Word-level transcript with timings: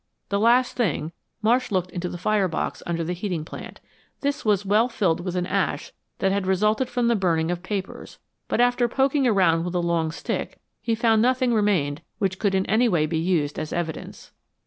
The 0.29 0.39
last 0.39 0.75
thing, 0.75 1.11
Marsh 1.43 1.69
looked 1.69 1.91
into 1.91 2.09
the 2.09 2.17
firebox 2.17 2.81
under 2.87 3.03
the 3.03 3.13
heating 3.13 3.45
plant. 3.45 3.79
This 4.21 4.43
was 4.43 4.65
well 4.65 4.89
filled 4.89 5.19
with 5.19 5.35
an 5.35 5.45
ash 5.45 5.91
that 6.17 6.31
had 6.31 6.47
resulted 6.47 6.89
from 6.89 7.07
the 7.07 7.15
burning 7.15 7.51
of 7.51 7.61
papers, 7.61 8.17
but 8.47 8.59
after 8.59 8.87
poking 8.87 9.27
around 9.27 9.63
with 9.63 9.75
a 9.75 9.79
long 9.79 10.09
stick, 10.09 10.57
he 10.81 10.95
found 10.95 11.23
that 11.23 11.27
nothing 11.27 11.53
remained 11.53 12.01
which 12.17 12.39
could 12.39 12.55
in 12.55 12.65
any 12.65 12.89
way 12.89 13.05
be 13.05 13.19
used 13.19 13.59
as 13.59 13.71
evidence. 13.71 14.31